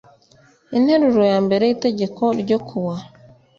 interuro 0.77 1.21
ya 1.31 1.37
mbere 1.45 1.63
y 1.65 1.73
itegeko 1.75 2.23
ryo 2.41 2.57
kuwa 2.67 2.95